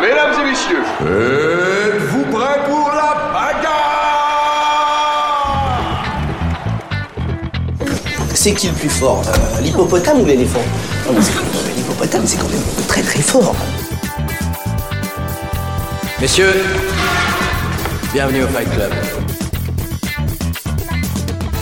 [0.00, 3.72] Mesdames et messieurs, êtes-vous prêts pour la bagarre?
[8.34, 10.60] C'est qui le plus fort euh, L'hippopotame ou l'éléphant?
[11.06, 13.54] Non, mais c'est quand même- L'hippopotame, c'est quand même très très fort.
[16.20, 16.52] Messieurs,
[18.12, 18.92] bienvenue au Fight Club.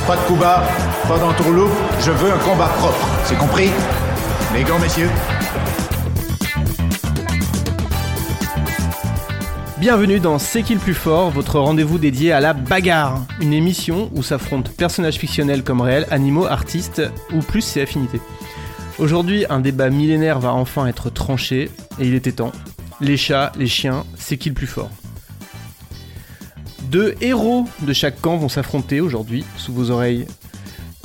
[0.07, 0.63] Pas de coup bas,
[1.09, 3.09] pas d'entourloupe, je veux un combat propre.
[3.25, 3.71] C'est compris?
[4.53, 5.09] Les gants, messieurs
[9.79, 13.25] Bienvenue dans C'est qui le plus fort, votre rendez-vous dédié à la bagarre.
[13.41, 17.01] Une émission où s'affrontent personnages fictionnels comme réels, animaux, artistes
[17.33, 18.21] ou plus ses affinités.
[18.99, 22.53] Aujourd'hui, un débat millénaire va enfin être tranché et il était temps.
[23.01, 24.91] Les chats, les chiens, c'est qui le plus fort?
[26.95, 30.27] Deux héros de chaque camp vont s'affronter aujourd'hui sous vos oreilles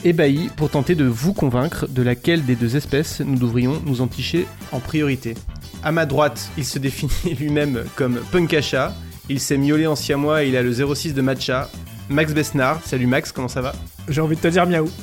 [0.03, 4.45] ébahis pour tenter de vous convaincre de laquelle des deux espèces nous devrions nous enticher
[4.71, 5.33] en priorité.
[5.81, 8.93] À ma droite, il se définit lui-même comme Punkacha.
[9.29, 11.71] Il s'est miaulé en siamois et il a le 06 de matcha.
[12.07, 12.81] Max Besnard.
[12.85, 13.73] Salut Max, comment ça va?
[14.09, 14.91] J'ai envie de te dire miaou.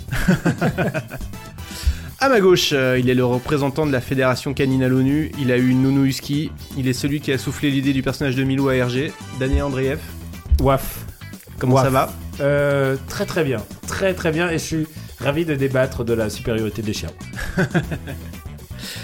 [2.19, 5.33] À ma gauche, euh, il est le représentant de la fédération canine à l'ONU.
[5.39, 6.50] Il a eu Nounou Husky.
[6.78, 9.12] Il est celui qui a soufflé l'idée du personnage de Milou à RG.
[9.39, 9.98] Daniel Andreev.
[10.61, 11.05] Waf.
[11.59, 11.85] Comment Waf.
[11.85, 13.62] ça va Euh, très très bien.
[13.87, 14.87] Très très bien et je suis
[15.21, 17.11] ravi de débattre de la supériorité des chiens.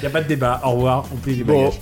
[0.02, 0.60] Y a pas de débat.
[0.64, 1.04] Au revoir.
[1.12, 1.80] On plie les Bon, bagages.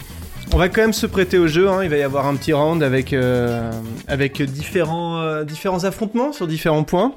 [0.53, 1.69] on va quand même se prêter au jeu.
[1.69, 1.83] hein.
[1.83, 3.71] Il va y avoir un petit round avec, euh,
[4.09, 7.15] avec différents, euh, différents affrontements sur différents points.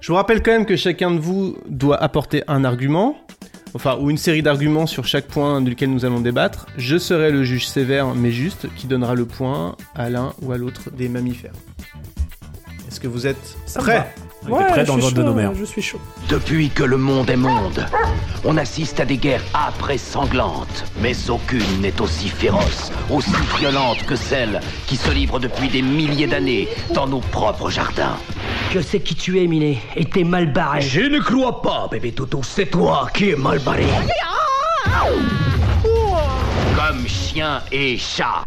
[0.00, 3.16] Je vous rappelle quand même que chacun de vous doit apporter un argument,
[3.74, 6.66] enfin, ou une série d'arguments sur chaque point duquel nous allons débattre.
[6.76, 10.58] Je serai le juge sévère mais juste qui donnera le point à l'un ou à
[10.58, 11.52] l'autre des mammifères.
[12.92, 14.12] Est-ce que vous êtes prêts
[14.44, 15.54] était dans le vote de nos mères.
[15.54, 15.98] Je suis chaud.
[16.28, 17.86] Depuis que le monde est monde,
[18.44, 24.04] on assiste à des guerres âpres et sanglantes, mais aucune n'est aussi féroce, aussi violente
[24.04, 28.18] que celle qui se livre depuis des milliers d'années dans nos propres jardins.
[28.74, 30.82] Je sais qui tu es, Minet, et t'es mal barré.
[30.82, 33.86] Je ne crois pas, bébé Toto, c'est toi qui es mal barré.
[36.76, 38.44] Comme chien et chat.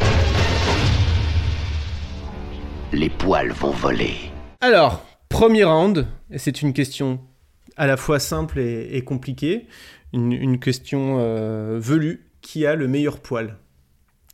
[2.91, 4.34] Les poils vont voler.
[4.65, 7.19] Alors, premier round, et c'est une question
[7.77, 9.67] à la fois simple et, et compliquée,
[10.11, 13.57] une, une question euh, velue, qui a le meilleur poil?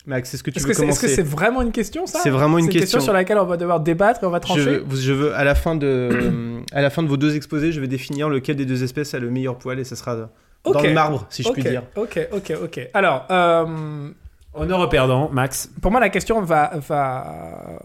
[0.06, 1.08] Max, est-ce que tu Est-ce veux que c'est est-ce commencer?
[1.08, 2.20] que c'est vraiment une question ça?
[2.24, 3.02] C'est vraiment une C'est question.
[3.02, 4.82] sur laquelle on va devoir débattre et on va je trancher.
[4.90, 7.90] je veux, à la fin de, à la fin de vos deux exposés, je vais
[7.90, 10.30] définir lequel des deux espèces a le meilleur poil et ça sera
[10.64, 11.84] dans le marbre, si je ok, puis dire.
[11.98, 12.90] Ok, ok, ok.
[12.94, 14.10] Alors, euh,
[14.54, 15.70] Honneur au perdant, Max.
[15.82, 17.82] pour moi, la question va, va,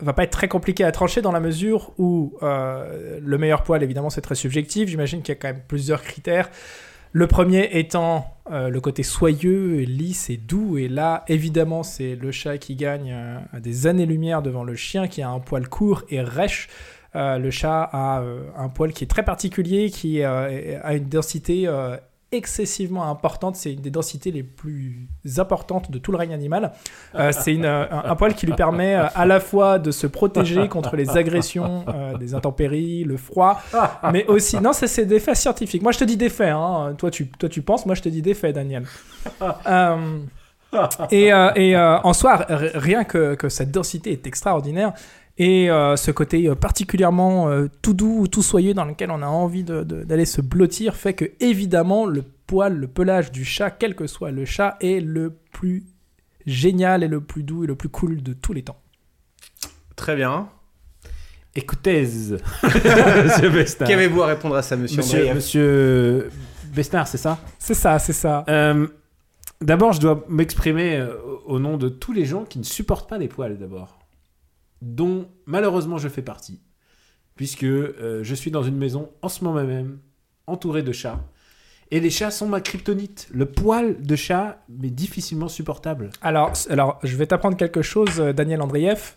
[0.00, 3.82] va pas être très compliquée à trancher dans la mesure où euh, le meilleur poil,
[3.82, 4.88] évidemment, c'est très subjectif.
[4.88, 6.50] J'imagine qu'il y a quand même plusieurs critères.
[7.12, 10.76] Le premier étant euh, le côté soyeux, et lisse et doux.
[10.76, 15.22] Et là, évidemment, c'est le chat qui gagne euh, des années-lumière devant le chien qui
[15.22, 16.68] a un poil court et rêche.
[17.18, 18.22] Le chat a
[18.58, 21.66] un poil qui est très particulier, qui a une densité
[22.32, 23.56] excessivement importante.
[23.56, 26.72] C'est une des densités les plus importantes de tout le règne animal.
[27.14, 29.90] Euh, c'est une, euh, un, un poil qui lui permet euh, à la fois de
[29.90, 31.84] se protéger contre les agressions
[32.18, 33.60] des intempéries, le froid,
[34.12, 34.60] mais aussi...
[34.60, 35.82] Non, ça, c'est des faits scientifiques.
[35.82, 36.52] Moi, je te dis des faits.
[36.52, 36.94] Hein.
[36.98, 38.84] Toi, tu, toi, tu penses, moi, je te dis des faits, Daniel.
[41.10, 44.92] Et et, en soi, rien que, que cette densité est extraordinaire.
[45.38, 49.26] Et euh, ce côté euh, particulièrement euh, tout doux, tout soyeux dans lequel on a
[49.26, 53.70] envie de- de- d'aller se blottir fait que, évidemment, le poil, le pelage du chat,
[53.70, 55.84] quel que soit le chat, est le plus
[56.46, 58.78] génial et le plus doux et le plus cool de tous les temps.
[59.94, 60.48] Très bien.
[61.54, 62.02] Écoutez,
[62.62, 63.88] Monsieur Besnard.
[63.88, 66.30] Qu'avez-vous à répondre à ça, monsieur, Monsieur, monsieur
[66.74, 67.38] Besnard, c'est ça?
[67.58, 68.44] C'est ça, c'est ça.
[68.48, 68.86] Euh,
[69.62, 71.02] D'abord, je dois m'exprimer
[71.46, 73.95] au nom de tous les gens qui ne supportent pas les poils, d'abord.
[74.82, 76.60] Dont, malheureusement, je fais partie.
[77.34, 79.98] Puisque euh, je suis dans une maison, en ce moment même,
[80.46, 81.20] entourée de chats.
[81.90, 83.28] Et les chats sont ma kryptonite.
[83.32, 86.10] Le poil de chat m'est difficilement supportable.
[86.20, 89.14] Alors, alors, je vais t'apprendre quelque chose, euh, Daniel Andreev.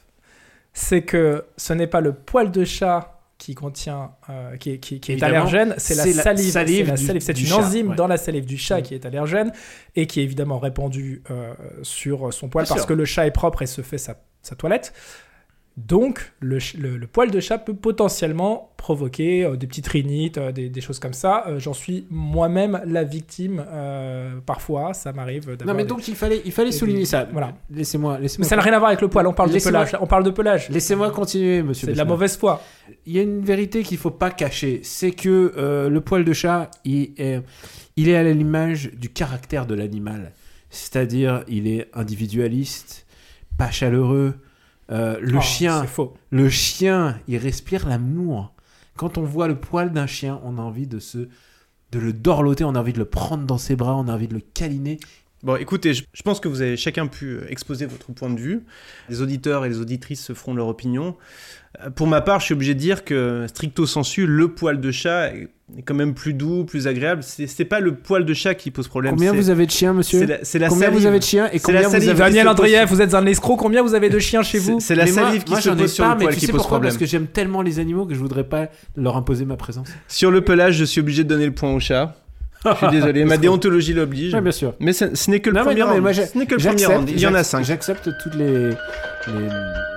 [0.74, 5.00] c'est que ce n'est pas le poil de chat qui contient, euh, qui, est- qui-
[5.00, 6.52] qui est allergène, c'est la la salive.
[6.52, 7.22] salive C'est la du- salive.
[7.24, 7.96] C'est du une chat, enzyme ouais.
[7.96, 8.84] dans la salive du chat Mm.
[8.84, 9.52] qui est allergène
[9.96, 12.88] et qui est évidemment répandue euh, sur son poil Bien parce sûr.
[12.88, 14.94] que le chat est propre et se fait sa, sa toilette.
[15.88, 20.38] Donc, le, ch- le- le poil de chat peut potentiellement provoquer euh, des petites rhinites,
[20.38, 21.46] euh, des, des choses comme ça.
[21.48, 23.64] Euh, J'en suis moi-même la victime
[24.46, 24.94] parfois.
[24.94, 25.68] Ça m'arrive d'avoir.
[25.68, 27.28] Non, mais des- donc il fallait, il fallait des- souligner des- ça.
[27.32, 27.54] voilà.
[27.70, 29.26] Laissez-moi, Mais ça n'a rien à voir avec le poil.
[29.28, 29.92] On parle de pelage.
[30.02, 30.70] On parle de pelage.
[30.70, 31.86] Laissez-moi continuer, monsieur.
[31.88, 32.62] C'est de la mauvaise foi.
[33.06, 36.70] Il y a une vérité qu'il faut pas cacher, c'est que le poil de chat,
[36.84, 37.42] il est,
[37.96, 40.34] il est à l'image du caractère de l'animal.
[40.70, 43.06] C'est-à-dire, il est individualiste,
[43.58, 44.36] pas chaleureux.
[44.92, 46.14] Euh, le Oh, chien, faux.
[46.32, 48.54] le chien, il respire l'amour.
[48.98, 51.30] Quand on voit le poil d'un chien, on a envie de se,
[51.92, 54.28] de le dorloter, on a envie de le prendre dans ses bras, on a envie
[54.28, 55.00] de le câliner.
[55.42, 58.40] Bon, écoutez, je, je pense que vous avez chacun pu euh, exposer votre point de
[58.40, 58.62] vue.
[59.10, 61.16] Les auditeurs et les auditrices se feront leur opinion.
[61.86, 64.92] Euh, Pour ma part, je suis obligé de dire que, stricto sensu, le poil de
[64.92, 65.28] chat
[65.78, 67.24] est quand même plus doux, plus agréable.
[67.24, 69.14] C'est pas le poil de chat qui pose problème.
[69.16, 71.00] Combien vous avez de chiens, monsieur c'est la, la Combien salive.
[71.00, 73.26] vous avez de chiens et combien la vous avez Daniel Andrieff, sur- vous êtes un
[73.26, 73.56] escroc.
[73.56, 75.70] Combien vous avez de chiens chez vous C'est la Mais moi- salive qui moi, se
[75.70, 76.78] pose sur pas, le mais poil tu qui sais pose pourquoi?
[76.80, 76.90] problème.
[76.92, 79.88] Parce que j'aime tellement les animaux que je voudrais pas leur imposer ma présence.
[80.10, 82.16] Sur le pelage, je suis obligé de donner le point au chat.
[82.66, 84.34] Je suis désolé, ma déontologie l'oblige.
[84.34, 84.74] Ouais, bien sûr.
[84.80, 86.02] Mais ce, ce n'est que le Non, premier round.
[86.02, 87.10] moi, j'ai- Ce n'est que le premier J'accepte, round.
[87.10, 87.64] Il y en a cinq.
[87.64, 88.76] J'accepte toutes les, les-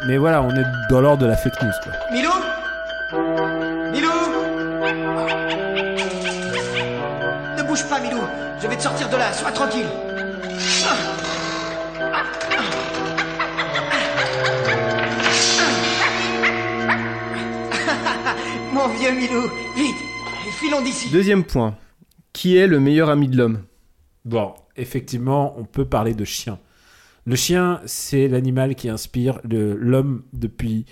[0.06, 1.70] Mais voilà, on est dans l'ordre de la fake news.
[1.82, 1.92] Quoi.
[2.12, 2.30] Milou
[3.92, 4.08] Milou
[7.58, 8.20] Ne bouge pas, Milou.
[8.62, 9.32] Je vais te sortir de là.
[9.32, 9.86] Sois tranquille.
[18.72, 19.42] Mon vieux Milou,
[19.76, 19.96] vite,
[20.60, 21.08] filons d'ici.
[21.10, 21.74] Deuxième point.
[22.32, 23.62] Qui est le meilleur ami de l'homme?
[24.24, 26.58] Bon, effectivement, on peut parler de chien.
[27.24, 30.86] Le chien, c'est l'animal qui inspire le- l'homme depuis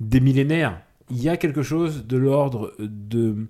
[0.00, 0.80] des millénaires.
[1.10, 3.46] Il y a quelque chose de l'ordre de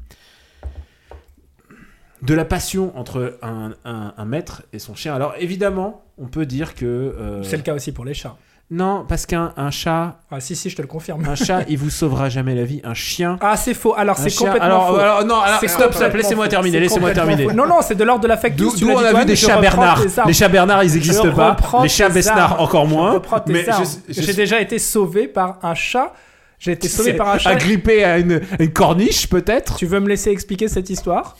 [2.23, 5.13] de la passion entre un, un- un maître et son chien.
[5.13, 8.37] Alors évidemment, on peut dire que euh, C'est le cas aussi pour les chats.
[8.75, 11.23] Non, parce qu'un un chat, Ah si si, je te le confirme.
[11.29, 12.81] un chat, il vous sauvera jamais la vie.
[12.85, 13.95] Un chien, Ah c'est faux.
[13.95, 14.97] Alors c'est chien- complètement alors, faux.
[14.99, 17.45] alors, non, alors, stop, stop, laissez-moi terminer, laissez-moi terminer.
[17.45, 17.53] faux.
[17.53, 18.73] Non non, c'est de l'ordre de la fake news.
[18.81, 20.01] D'où on a vu des chats Bernard.
[20.27, 21.55] Les chats Bernard, ils n'existent Je pas.
[21.83, 23.21] Les chats Besnard, encore moins.
[23.47, 23.67] Mais
[24.09, 26.15] J'ai déjà été sauvé par un chat.
[26.59, 27.51] J'ai été sauvé par un chat.
[27.51, 28.41] Agrippé à une,
[28.73, 29.77] corniche, peut-être?
[29.77, 31.37] Tu veux me laisser expliquer cette histoire?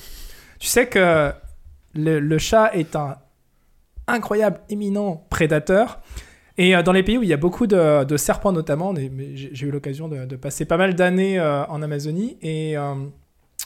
[0.59, 1.33] Tu sais que
[1.95, 3.17] le, le chat est un
[4.07, 6.01] incroyable, éminent prédateur.
[6.59, 8.95] Et euh, dans les pays où il y a beaucoup de, de serpents notamment,
[9.35, 12.95] j'ai eu l'occasion de, de passer pas mal d'années euh, en Amazonie et euh,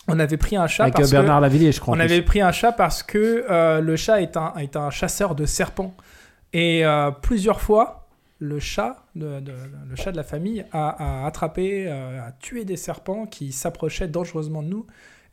[0.09, 1.97] on avait pris un chat Avec parce Bernard que Lavillier, je crois.
[1.97, 5.35] on avait pris un chat parce que euh, le chat est un, est un chasseur
[5.35, 5.95] de serpents
[6.53, 8.07] et euh, plusieurs fois
[8.39, 9.53] le chat de, de-
[9.91, 14.09] le chat de la famille a, a attrapé, euh, a tué des serpents qui s'approchaient
[14.09, 14.87] dangereusement de nous.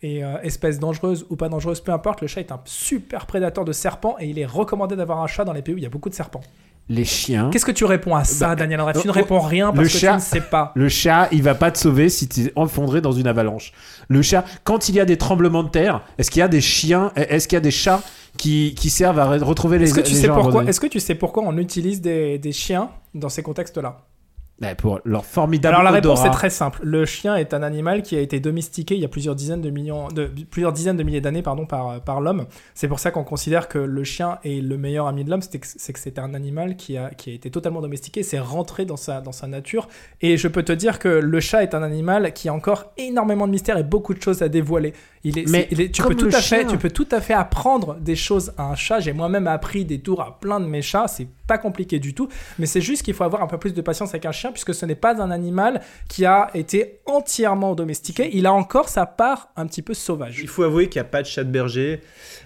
[0.06, 3.72] Et espèce dangereuse ou pas dangereuse, peu importe, le chat est un super prédateur de
[3.72, 5.90] serpents et il est recommandé d'avoir un chat dans les pays où il y a
[5.90, 6.42] beaucoup de serpents.
[6.90, 7.50] Les chiens.
[7.50, 8.94] Qu'est-ce que tu réponds à ça, Bah, Daniel André?
[9.00, 10.72] Tu ne euh, réponds rien le parce que chat- tu ne sais pas.
[10.76, 13.72] Le chat, il va pas te sauver si tu es effondré dans une avalanche.
[14.10, 16.60] Le chat, quand il y a des tremblements de terre, est-ce qu'il y a des
[16.62, 18.02] chiens, est-ce qu'il y a des chats
[18.38, 20.80] qui, qui servent à re- retrouver les Est-ce que tu les sais gens pourquoi Est-ce
[20.82, 24.02] que tu sais pourquoi on utilise des, des chiens dans ces contextes-là?
[24.60, 26.30] Bah, Pour leur formidable Alors la réponse odorat.
[26.30, 26.80] est très simple.
[26.84, 29.70] Le chien est un animal qui a été domestiqué il y a plusieurs dizaines de
[29.72, 32.46] millions, de plusieurs dizaines de milliers d'années pardon par par l'homme.
[32.76, 35.42] C'est pour ça qu'on considère que le chien est le meilleur ami de l'homme.
[35.42, 38.96] C'est que c'est un animal qui a qui a été totalement domestiqué, c'est rentré dans
[38.96, 39.90] sa dans sa nature.
[40.22, 43.48] Et je peux te dire que le chat est un animal qui a encore énormément
[43.48, 44.94] de mystères et beaucoup de choses à dévoiler.
[45.26, 47.22] Il est, Mais c'est- il est- tu peux tout à fait, tu peux tout à
[47.22, 49.00] fait apprendre des choses à un chat.
[49.00, 51.08] J'ai moi-même appris des tours à plein de mes chats.
[51.08, 52.30] C'est pas compliqué du tout.
[52.60, 54.74] Mais c'est juste qu'il faut avoir un peu plus de patience avec un chien puisque
[54.74, 58.30] ce n'est pas un animal qui a été entièrement domestiqué.
[58.34, 60.40] Il a encore sa part un petit peu sauvage.
[60.42, 62.02] Il faut avouer qu'il n'y a pas de chat de berger,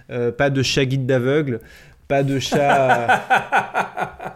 [0.09, 1.61] euh, pas de chat guide d'aveugle,
[2.07, 3.23] pas de chat,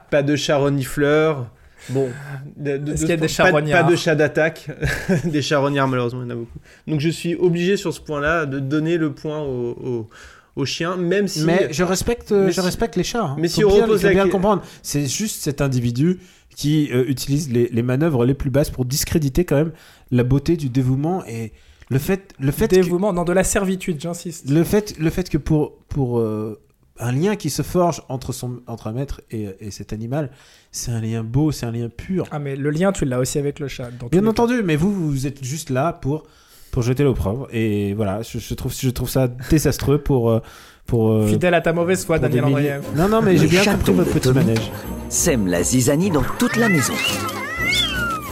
[0.11, 1.47] pas de chat renifleur.
[1.89, 2.09] Bon,
[2.57, 4.67] de, de- y a des pas- chats pas, de chat d'attaque,
[5.23, 6.59] des chats rognards malheureusement il y en a beaucoup.
[6.85, 10.09] Donc je suis obligé sur ce point-là de donner le point au, au,
[10.55, 11.43] au chien, même si.
[11.43, 13.23] Mais je respecte, Mais je si- respecte les chats.
[13.23, 13.35] hein.
[13.39, 14.61] mais Faut si on bien, repose faut la bien que- le comprendre.
[14.83, 16.19] C'est juste cet individu
[16.55, 19.71] qui euh, utilise les, les manœuvres les plus basses pour discréditer quand même
[20.11, 21.53] la beauté du dévouement et
[21.89, 24.49] le fait, le fait que, Dévouement, non, de la servitude, j'insiste.
[24.49, 26.57] le fait, le fait que pour, pour euh,
[26.99, 30.29] un lien qui se forge entre, son, entre un maître et, et cet animal,
[30.71, 32.27] c'est un lien beau, c'est un lien pur.
[32.31, 33.89] Ah, mais le lien, tu l'as aussi avec le chat.
[34.11, 36.23] Bien entendu, mais vous, vous êtes juste là pour,
[36.71, 37.47] pour jeter l'opprobre.
[37.51, 40.29] Et voilà, je, je trouve, je trouve ça désastreux pour.
[40.31, 40.41] euh,
[40.87, 42.81] pour euh, Fidèle à ta mauvaise foi, Daniel Andrieff.
[42.95, 44.71] Non, non, mais j'ai bien compris votre petit manège.
[45.09, 46.93] Sème la zizanie dans toute la maison.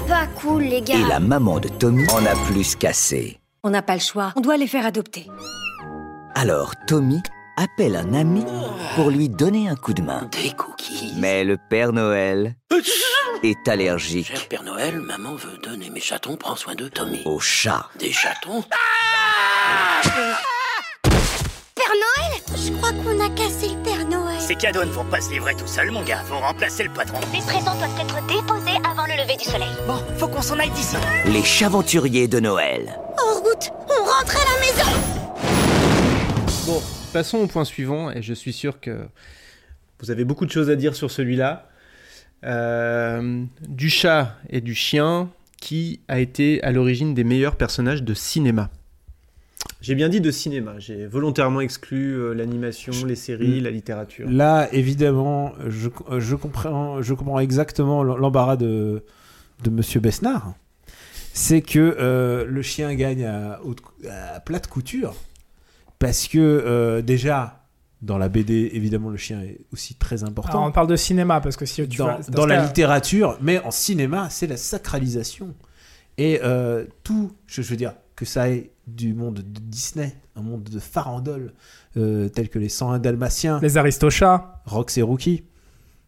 [0.08, 0.96] pas cool, les gars.
[0.96, 3.38] Et la maman de Tommy en a plus qu'assez.
[3.64, 5.28] On n'a pas le choix, on doit les faire adopter.
[6.36, 7.22] Alors Tommy
[7.60, 8.46] appelle un ami
[8.96, 10.30] pour lui donner un coup de main.
[10.32, 11.14] Des cookies.
[11.18, 12.56] Mais le Père Noël
[13.44, 17.22] est allergique Cher Père Noël, maman veut donner mes chatons, prends soin de Tommy.
[17.26, 17.88] au chat.
[18.00, 18.64] Des chatons?
[21.76, 24.40] Père Noël Je crois qu'on a cassé le Père Noël.
[24.40, 26.24] Ces cadeaux ne vont pas se livrer tout seuls, mon gars.
[26.28, 27.20] Faut remplacer le patron.
[27.34, 29.70] Les présents doivent être déposés avant le lever du soleil.
[29.86, 30.96] Bon, faut qu'on s'en aille d'ici.
[31.26, 32.98] Les chaventuriers de Noël.
[33.22, 34.92] En route, on rentre à la maison
[36.66, 39.06] Bon, passons au point suivant, et je suis sûr que
[40.00, 41.70] vous avez beaucoup de choses à dire sur celui-là.
[42.46, 48.14] Euh, du chat et du chien, qui a été à l'origine des meilleurs personnages de
[48.14, 48.70] cinéma?
[49.82, 54.30] J'ai bien dit de cinéma, j'ai volontairement exclu euh, l'animation, les séries, la littérature.
[54.30, 59.04] Là, évidemment, je, je, comprends, je comprends exactement l'embarras de,
[59.64, 60.54] de Monsieur Besnard.
[61.34, 63.60] C'est que euh, le chien gagne à,
[64.10, 65.16] à plate couture.
[66.00, 67.66] Parce que, euh, déjà,
[68.02, 70.52] dans la BD, évidemment, le chien est aussi très important.
[70.60, 73.38] Alors, on parle de cinéma parce que si tu dans, vas- dans la cas- littérature,
[73.42, 75.54] mais en cinéma, c'est la sacralisation.
[76.18, 80.42] Et euh, tout, je, je veux dire, que ça ait du monde de Disney, un
[80.42, 81.54] monde de farandole,
[81.98, 85.44] euh, tel que les 101 Dalmatiens, Les Aristochats, Rox et Rookie.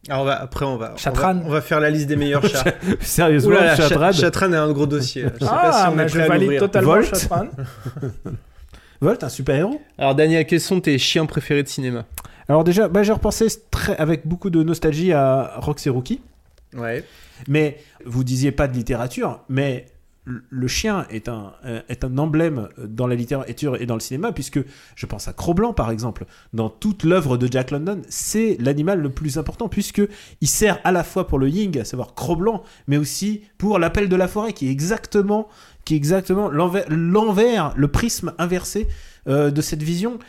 [0.10, 2.44] Alors on va, après, on va, on va, on va faire la liste des meilleurs
[2.46, 2.64] chats.
[3.02, 4.12] Sérieusement, Oula, Chatran.
[4.12, 5.24] Chatran est un gros dossier.
[5.24, 7.06] Je sais pas Ah, si on mais est je prêt à valide totalement Volt.
[7.20, 7.46] Chatran.
[9.02, 9.82] Volt, un super-héros.
[9.98, 12.06] Alors Daniel, quels sont tes chiens préférés de cinéma
[12.48, 16.22] Alors déjà, bah, j'ai repensé très, avec beaucoup de nostalgie à Rox et Rookie.
[16.76, 17.04] Ouais.
[17.48, 19.88] Mais vous disiez pas de littérature, mais
[20.26, 24.32] le- chien est un, euh, est un emblème dans la littérature et dans le cinéma,
[24.32, 24.60] puisque
[24.96, 26.26] je pense à Cro-Blanc par exemple.
[26.54, 30.02] Dans toute l'œuvre de Jack London, c'est l'animal le plus important, puisque
[30.42, 34.10] il sert à la fois pour le Ying, à savoir Cro-Blanc, mais aussi pour l'appel
[34.10, 35.48] de la forêt, qui est exactement,
[35.86, 38.88] qui est exactement l'envers, le prisme inversé
[39.28, 40.20] euh, de cette vision.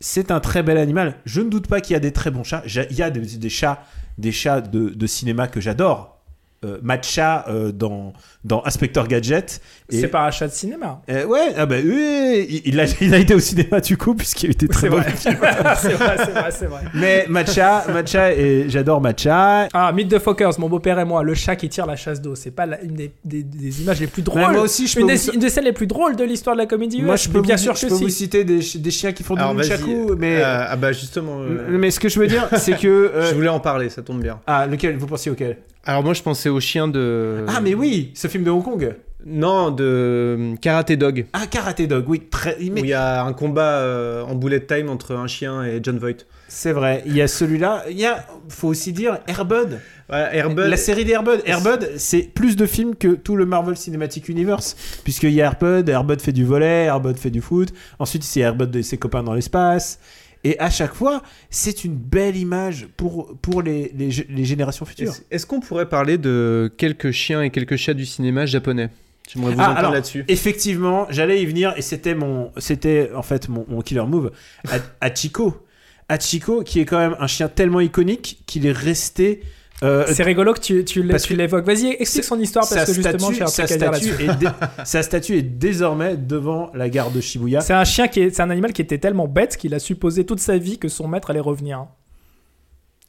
[0.00, 1.16] C'est un très bel animal.
[1.24, 2.62] Je ne doute pas qu'il y a des très bons chats.
[2.66, 3.82] Il y a des, chats,
[4.18, 6.15] des chats de cinéma que j'adore.
[6.64, 9.60] Euh, Matcha euh, dans, dans Inspector Gadget.
[9.90, 11.02] Et- C'est pas un chat de cinéma.
[11.10, 14.14] Euh, ouais, ah bah oui, il, il a, il a été au cinéma du coup,
[14.14, 14.96] puisqu'il était très bon.
[14.96, 15.12] vrai.
[15.16, 15.92] c'est vrai, c'est
[16.32, 16.80] vrai, c'est vrai.
[16.94, 19.68] Mais Matcha, Matcha, et j'adore Matcha.
[19.74, 22.34] Ah, Mythe de Fockers, mon beau-père et moi, le chat qui tire la chasse d'eau.
[22.34, 24.40] C'est pas la- une des, des- des images les plus drôles.
[24.42, 26.24] Ouais, moi aussi, je une, peux des, vous- une des scènes les plus drôles de
[26.24, 28.02] l'histoire de la comédie Moi, US, je peux, bien vous, sûr je peux si.
[28.04, 30.92] vous citer des, ch- des chiens qui font du Alors nunchaku, mais, Euh, ah bah
[30.92, 31.40] justement.
[31.42, 32.86] euh, mais ce que je veux dire, c'est que.
[33.14, 34.40] euh, Je voulais en parler, ça tombe bien.
[34.46, 35.58] Ah, lequel Vous pensiez auquel?
[35.86, 37.44] Alors moi je pensais au chien de...
[37.48, 38.94] Ah, mais oui, ce film de Hong Kong.
[39.24, 41.26] Non, de euh, Karate Dog.
[41.32, 42.56] Ah, Karate Dog, oui, très.
[42.60, 45.80] mais- Où il y a un combat euh, en bullet time entre un chien et
[45.82, 46.26] John Voight.
[46.48, 47.84] C'est vrai, il y a celui-là.
[47.90, 49.80] Il y a, faut aussi dire, Airbud.
[50.10, 50.66] Ouais, Airbud.
[50.66, 51.40] La série d'Airbud.
[51.44, 54.76] Airbud, c'est plus de films que tout le Marvel Cinematic Universe.
[55.02, 57.72] Puisqu'il y a Airbud, Airbud fait du volet, Airbud fait du foot.
[57.98, 59.98] Ensuite, c'est Airbud et ses copains dans l'espace.
[60.48, 64.84] Et à chaque fois, c'est une belle image pour, pour les, les, gé- les générations
[64.86, 65.12] futures.
[65.30, 68.90] Est-ce qu'on pourrait parler de quelques chiens et quelques chats du cinéma japonais?
[69.28, 70.24] J'aimerais vous Ah, entendre là-dessus.
[70.28, 74.30] Effectivement, j'allais y venir et c'était mon, c'était en fait mon, mon killer move.
[75.00, 75.56] Hachiko.
[76.08, 79.42] Hachiko, qui est quand même un chien tellement iconique qu'il est resté.
[79.82, 81.66] Euh, C'est rigolo que tu, tu l'évoques.
[81.66, 84.46] Vas-y, explique son histoire parce que justement, statue- j'ai un truc à dire là-dessus.
[84.84, 87.60] sa statue est désormais devant la gare de Shibuya.
[87.60, 90.24] C'est un chien qui est, c'est un animal qui était tellement bête qu'il a supposé
[90.24, 91.86] toute sa vie que son maître allait revenir.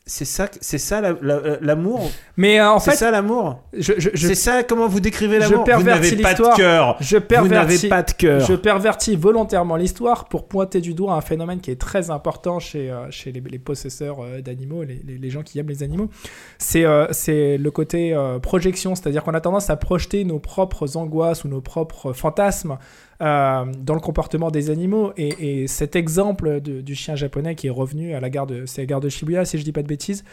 [0.09, 2.09] C'est ça, c'est ça la- la- l'amour.
[2.37, 3.59] Mais euh, en c'est fait, ça l'amour.
[3.73, 5.65] je, je, je- C'est ça comment vous décrivez l'amour.
[5.65, 6.95] Vous n'avez pas de cœur.
[7.01, 8.39] Je Vous pervertis, n'avez pas de cœur.
[8.39, 12.89] je pervertis volontairement l'histoire pour pointer du doigt un phénomène qui est très important chez,
[12.89, 16.09] euh, chez les, les possesseurs euh, d'animaux, les, les- les gens qui aiment les animaux.
[16.57, 20.95] C'est euh, c'est le côté euh, projection, c'est-à-dire qu'on a tendance à projeter nos propres
[20.95, 22.77] angoisses ou nos propres fantasmes
[23.21, 25.11] euh, dans le comportement des animaux.
[25.17, 28.65] Et, et cet exemple de- du chien japonais qui est revenu à la gare de,
[28.65, 30.23] c'est la gare de Shibuya, si je dis pas de bêtises.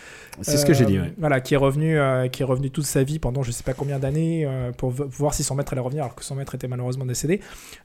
[0.43, 1.13] C'est ce que j'ai dit, ouais.
[1.19, 3.75] Voilà, qui est revenu, euh, qui est revenu toute sa vie pendant je sais pas
[3.75, 6.69] combien d'années euh, pour voir si son maître allait revenir, alors que son maître était
[6.69, 7.41] malheureusement décédé.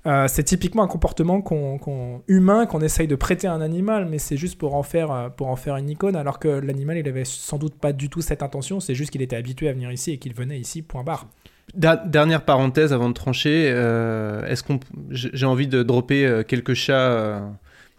[0.06, 4.18] Euh, c'est typiquement un comportement qu'on, humain qu'on essaye de prêter à un animal, mais
[4.18, 7.08] c'est juste pour en faire, euh, pour en faire une icône, alors que l'animal il
[7.08, 8.80] avait sans doute pas du tout cette intention.
[8.80, 10.82] C'est juste qu'il était habitué à venir ici et qu'il venait ici.
[10.82, 11.28] Point barre.
[11.76, 14.80] Dernière parenthèse avant de trancher, euh, est-ce qu'on,
[15.12, 17.40] j'ai envie de dropper euh, quelques chats, euh,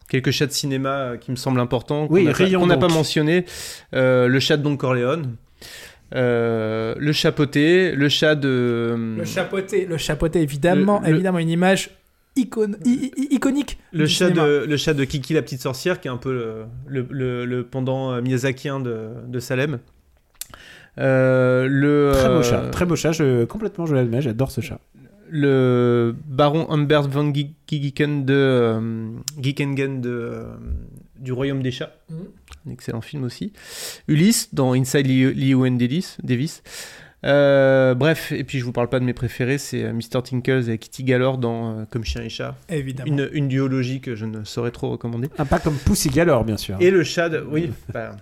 [0.09, 3.45] quelques chats de cinéma qui me semblent importants, qu'on Oui, n'a pas- n'a mentionné.
[3.95, 5.37] Euh, le chat de Don Corleone,
[6.15, 11.51] euh, le chapeauté, le chat de, Le chapeauté, le chapeauté évidemment, Le- le- évidemment une
[11.51, 11.91] image
[12.37, 13.79] icône, i- i- iconique.
[13.93, 14.47] le du chat cinéma.
[14.47, 17.45] de, le chat de Kiki la petite sorcière, qui est un peu le, le, le-
[17.45, 19.79] le pendant miyazakien de, de Salem.
[20.99, 24.61] Euh, le, Très beau euh, chat, très beau chat, je, complètement je l'admets, j'adore ce
[24.61, 24.81] chat.
[25.31, 30.45] le baron Humbert von Gi- Gieken de euh, Giekingen de euh,
[31.19, 32.17] du Royaume des chats, Mhm.
[32.67, 33.53] un excellent film aussi.
[34.09, 36.17] Ulysse dans Inside Leo- Llewyn Davis.
[36.23, 36.63] Davis.
[37.27, 40.23] Euh, bref, et puis je vous parle pas de mes préférés, c'est Mr.
[40.25, 42.57] Tinkles et Kitty Galore dans euh, Comme chien et chat.
[42.71, 43.13] Évidemment.
[43.13, 45.29] Une, une duologie que je ne saurais trop recommander.
[45.39, 46.77] Ah, pas comme Pussy Galore, bien sûr.
[46.81, 48.17] Et le chat, de- oui, bah,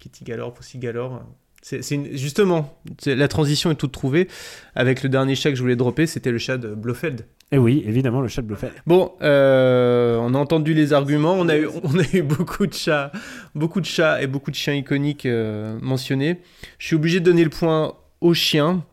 [0.00, 1.22] Kitty Galore, Pussy Galore.
[1.68, 4.28] C'est, une- justement, la transition est toute trouvée.
[4.76, 7.26] Avec le dernier chat que je voulais dropper, c'était le chat de Blofeld.
[7.50, 8.72] Et oui, évidemment, le chat de Blofeld.
[8.86, 11.34] Bon, euh, on a entendu les arguments.
[11.34, 13.10] On a eu, on a eu beaucoup de chats,
[13.56, 16.38] beaucoup de chats et beaucoup de chiens iconiques euh, mentionnés.
[16.78, 18.84] Je suis obligé de donner le point aux chiens,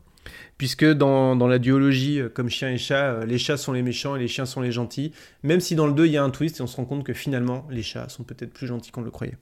[0.57, 3.81] puisque dans, dans la duologie, euh, comme chien et chat, euh, les chats sont les
[3.81, 5.11] méchants et les chiens sont les gentils.
[5.43, 7.03] Même si dans le 2, il y a un twist et on se rend compte
[7.03, 9.37] que finalement, les chats sont peut-être plus gentils qu'on le croyait.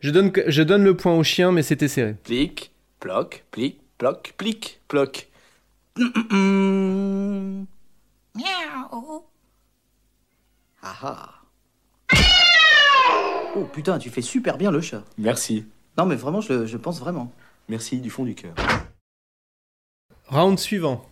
[0.00, 2.14] Je donne, je donne le point aux chiens, mais c'était serré.
[2.24, 5.28] Plic, ploc, plic, ploc, plic, ploc.
[8.36, 9.24] Miaou.
[10.82, 11.30] Ah ah.
[13.56, 15.04] Oh putain, tu fais super bien le chat.
[15.18, 15.64] Merci.
[15.96, 17.32] Non mais vraiment, je, le- je pense vraiment.
[17.68, 18.52] Merci du fond du cœur.
[20.28, 21.04] Round suivant.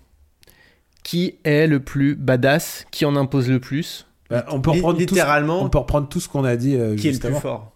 [1.02, 2.86] Qui est le plus badass?
[2.90, 4.06] Qui en impose le plus?
[4.30, 5.62] Bah, on peut reprendre tout ce- littéralement.
[5.62, 6.76] on peut reprendre tout ce qu'on a dit.
[6.76, 7.72] euh, Qui est le plus fort?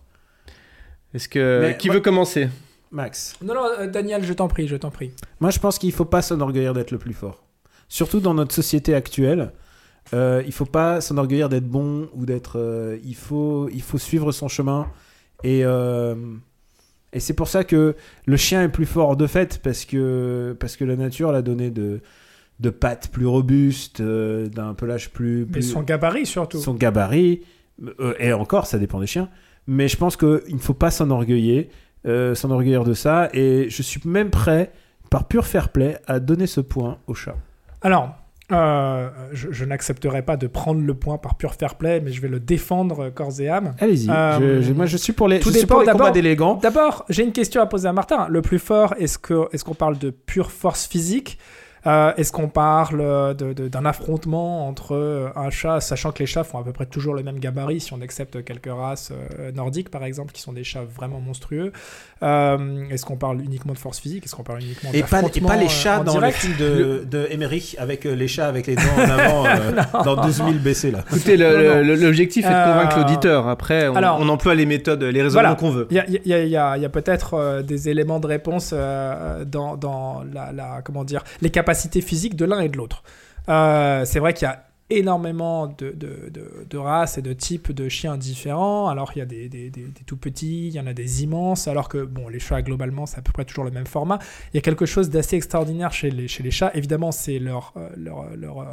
[1.14, 2.48] Est-ce que Mais qui moi- veut commencer?
[2.92, 3.34] Max.
[3.42, 5.10] Non, non, euh, Daniel, je t'en prie, je t'en prie.
[5.40, 7.42] Moi, je pense qu'il faut pas s'enorgueillir d'être le plus fort.
[7.88, 9.52] Surtout dans notre société actuelle,
[10.14, 12.58] euh, il faut pas s'enorgueillir d'être bon ou d'être.
[12.58, 14.88] euh, il faut, il faut suivre son chemin
[15.42, 16.14] et euh,
[17.16, 17.96] et c'est pour ça que
[18.26, 21.70] le chien est plus fort de fait parce que parce que la nature l'a donné
[21.70, 22.00] de
[22.60, 26.58] de pattes plus robustes, euh, d'un pelage plus, Mais plus son gabarit surtout.
[26.58, 27.40] son gabarit,
[28.00, 29.30] euh, et encore, ça dépend des chiens.
[29.66, 31.64] Mais je pense qu'il ne faut pas s'enorgueillir,
[32.06, 33.30] euh, s'enorgueillir de ça.
[33.32, 34.72] Et je suis même prêt,
[35.10, 37.36] par pur fair play, à donner ce point au chat.
[37.80, 38.14] Alors,
[38.52, 42.20] euh, je, je n'accepterai pas de prendre le point par pur fair play, mais je
[42.20, 43.74] vais le défendre euh, corps et âme.
[43.80, 44.08] Allez-y.
[44.08, 46.54] Euh, moi, je suis pour les, tout je suis dépend pour les d'abord- combats d'élégants.
[46.62, 48.28] D'abord, j'ai une question à poser à Martin.
[48.30, 51.38] Le plus fort, est-ce que est-ce qu'on parle de pure force physique?
[51.86, 56.18] Euh, Est-ce qu'on parle euh, de- de- d'un affrontement entre euh, un chat, sachant que
[56.18, 59.12] les chats font à peu près toujours le même gabarit, si on accepte quelques races
[59.12, 61.72] euh, nordiques par exemple, qui sont des chats vraiment monstrueux
[62.22, 65.40] Euh, Est-ce qu'on parle uniquement de force physique Est-ce qu'on parle uniquement Et pas, et
[65.40, 68.74] pas les chats dans direct le film de, de Emmerich avec les chats avec les
[68.74, 71.04] dents en avant euh, dans 12 000 BC là.
[71.10, 73.48] Écoutez, l'objectif est de convaincre Euh, l'auditeur.
[73.48, 75.54] Après, on, alors- on emploie les méthodes, les raisonnements Voilà.
[75.60, 75.86] qu'on veut.
[75.90, 78.26] Il y a, il y a- il y a- a peut-être euh, des éléments de
[78.26, 82.76] réponse euh, dans, dans la, la- comment dire, les capacités physiques de l'un et de
[82.76, 83.02] l'autre.
[83.48, 86.30] Euh, c'est vrai qu'il y a énormément de, de-
[86.70, 88.88] de- races et de types de chiens différents.
[88.88, 89.70] Alors il y a des, des-
[90.06, 93.18] tout petits, il y en a des immenses, alors que bon, les chats globalement c'est
[93.18, 94.18] à peu près toujours le même format.
[94.52, 96.70] Il y a quelque chose d'assez extraordinaire chez les, chez les chats.
[96.74, 98.66] Évidemment c'est leur, euh, leur, leur, euh,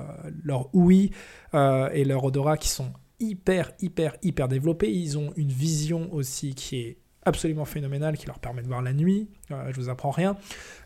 [0.44, 1.10] leur ouïe
[1.56, 4.92] euh, et leur odorat qui sont hyper, hyper, hyper développés.
[4.92, 8.94] Ils ont une vision aussi qui est absolument phénoménale, qui leur permet de voir la
[8.94, 9.30] nuit.
[9.52, 10.36] Euh, je vous apprends rien.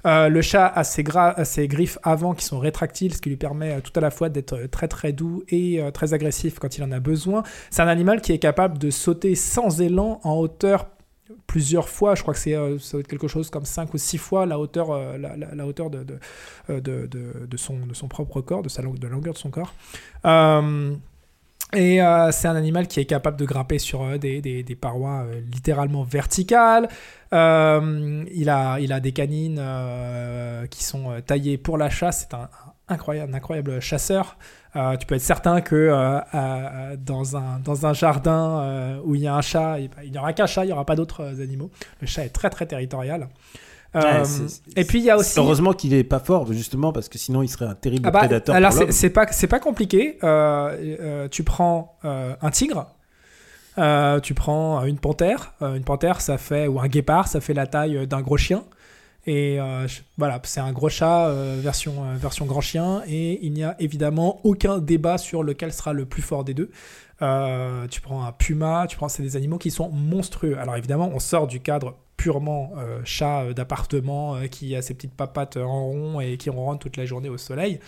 [0.05, 1.03] Euh, le chat a ses,
[1.43, 4.29] ses griffes avant qui sont rétractiles, ce qui lui permet euh, tout à la fois
[4.29, 7.43] d'être euh, très très doux et très agressif quand il en a besoin.
[7.69, 10.87] C'est un animal qui est capable de sauter sans élan en hauteur
[11.45, 14.59] plusieurs fois, je crois que c'est euh, quelque chose comme 5 ou 6 fois la
[14.59, 16.03] hauteur, la, hauteur de,
[16.69, 19.73] de, de, son, de son propre corps, de, sa de la longueur de son corps.
[20.25, 20.93] Euh,
[21.73, 25.25] et euh, c'est un animal qui est capable de grimper sur euh, des, des- parois
[25.25, 26.87] euh, littéralement verticales.
[27.31, 29.61] Il, a, il a des canines
[30.71, 32.27] qui sont taillées pour la chasse.
[32.29, 32.49] C'est un,
[32.87, 34.37] incroyable, incroyable chasseur.
[34.99, 35.91] Tu peux être certain que
[36.95, 40.45] dans, un, dans un jardin où il y a un chat, il n'y aura qu'un
[40.45, 41.69] chat, il n'y aura pas d'autres animaux.
[41.99, 43.27] Le chat est très très territorial.
[43.95, 44.23] Euh, Ouais,
[44.75, 45.39] et puis il y a aussi...
[45.39, 48.19] Heureusement qu'il est pas fort, justement, parce que sinon il serait un terrible Ah bah,
[48.19, 48.53] prédateur.
[48.55, 50.17] alors c'est pas c'est pas compliqué.
[50.23, 52.87] Euh, euh, tu prends euh, un tigre,
[53.77, 55.53] euh, tu prends une panthère.
[55.61, 58.63] Euh, une panthère, ça fait ou un guépard, ça fait la taille d'un gros chien.
[59.25, 63.01] Et euh, je- voilà, c'est un gros chat euh, version euh, version grand chien.
[63.07, 66.71] Et il n'y a évidemment aucun débat sur lequel sera le plus fort des deux.
[67.21, 70.57] Euh, tu prends un puma, tu prends c'est des animaux qui sont monstrueux.
[70.59, 74.95] Alors évidemment, on sort du cadre purement euh, chat euh, d'appartement euh, qui a ses
[74.95, 77.79] petites papates en rond et qui ronronne toute la journée au soleil.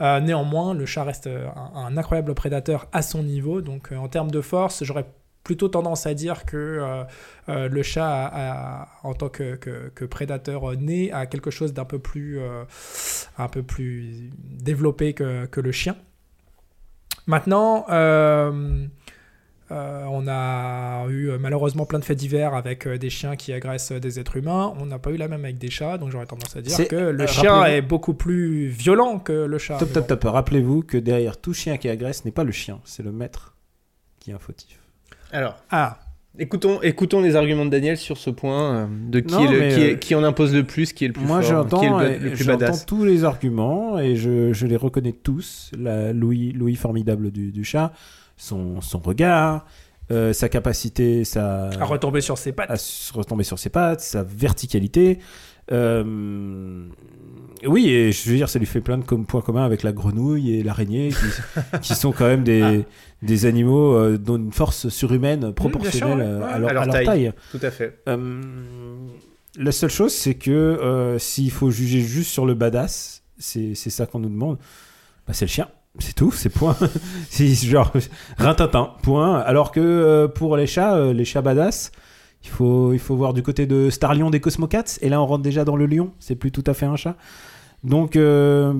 [0.00, 3.60] Néanmoins, le chat reste un, incroyable prédateur à son niveau.
[3.60, 5.06] Donc en termes de force, j'aurais
[5.44, 7.04] plutôt tendance à dire que
[7.46, 12.40] le chat, en tant que, prédateur né, a quelque chose d'un peu plus,
[13.38, 13.48] un
[14.34, 15.94] développé que le chien.
[17.28, 17.86] Maintenant,
[19.72, 23.52] euh, on a eu euh, malheureusement plein de faits divers avec euh, des chiens qui
[23.52, 24.74] agressent euh, des êtres humains.
[24.78, 26.86] On n'a pas eu la même avec des chats, donc j'aurais tendance à dire C'est-
[26.86, 29.78] que le euh, chien est beaucoup plus violent que le chat.
[29.78, 30.16] Top, top, bon.
[30.16, 30.24] top.
[30.32, 33.56] Rappelez-vous que derrière tout chien qui agresse n'est pas le chien, c'est le maître
[34.20, 34.78] qui est un fautif.
[35.32, 35.98] Alors, Ah,
[36.38, 39.74] écoutons, écoutons les arguments de Daniel sur ce point euh, de qui, Non, est le-
[39.74, 41.88] qui, est- qui en impose le plus, qui est le plus Moi, fort, qui est
[41.88, 42.86] j'entends le, plus j'entends badass.
[42.86, 45.70] tous les arguments et je, je les reconnais tous.
[45.78, 47.92] La Louis, Louis formidable du, du chat,
[48.42, 49.64] son, son regard,
[50.10, 52.70] euh, sa capacité, sa, à retomber sur ses pattes.
[52.70, 55.18] à se retomber sur ses pattes, sa verticalité.
[55.70, 56.84] Euh,
[57.64, 59.92] oui, et je veux dire, ça lui fait plein de com- points communs avec la
[59.92, 62.84] grenouille et l'araignée, qui, qui sont quand même des,
[63.22, 66.44] des animaux euh, dont une force surhumaine proportionnelle ouais.
[66.44, 67.06] à, leur, À leur à leur taille.
[67.06, 67.32] taille.
[67.52, 68.00] Tout à fait.
[68.08, 68.40] Euh,
[69.56, 73.90] la seule chose, c'est que euh, s'il faut juger juste sur le badass, c'est c'est
[73.90, 74.58] ça qu'on nous demande,
[75.26, 75.68] bah, c'est le chien.
[75.98, 76.76] C'est tout, c'est point.
[77.30, 77.92] c'est genre
[78.38, 79.38] rintintin, point.
[79.40, 81.92] Alors que euh, pour les chats, euh, les chats badass,
[82.44, 84.98] il faut, il faut voir du côté de Starlion des Cosmocats.
[85.02, 86.12] Et là, on rentre déjà dans le lion.
[86.18, 87.16] C'est plus tout à fait un chat.
[87.84, 88.72] Donc, euh,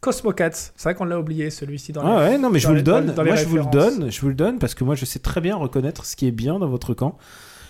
[0.00, 2.74] Cosmocats, c'est vrai qu'on l'a oublié celui-ci dans ah les- ouais, non, mais je vous
[2.74, 3.06] les- le donne.
[3.06, 4.10] dans- dans les moi, je vous le donne.
[4.10, 6.32] Je vous le donne parce que moi, je sais très bien reconnaître ce qui est
[6.32, 7.16] bien dans votre camp.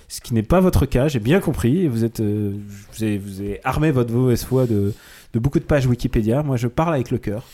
[0.08, 1.88] Ce qui n'est pas votre cas, j'ai bien compris.
[1.88, 4.92] Vous êtes, vous avez, vous avez armé votre mauvaise foi de,
[5.32, 6.42] de beaucoup de pages Wikipédia.
[6.42, 7.44] Moi, je parle avec le cœur.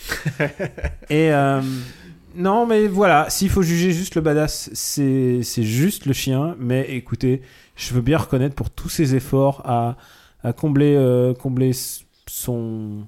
[1.10, 1.60] Et euh,
[2.34, 6.56] non, mais voilà, s'il faut juger juste le badass, c'est c'est juste le chien.
[6.58, 7.42] Mais écoutez,
[7.76, 9.96] je veux bien reconnaître pour tous ses efforts à,
[10.42, 11.72] à combler, euh, combler
[12.26, 13.06] son.